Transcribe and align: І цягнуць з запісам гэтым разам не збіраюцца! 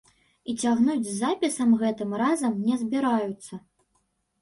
І 0.51 0.55
цягнуць 0.63 1.03
з 1.09 1.13
запісам 1.19 1.77
гэтым 1.83 2.19
разам 2.25 2.59
не 2.67 2.83
збіраюцца! 2.83 3.65